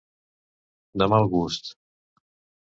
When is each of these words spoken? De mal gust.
De 1.01 1.07
mal 1.13 1.29
gust. 1.35 1.71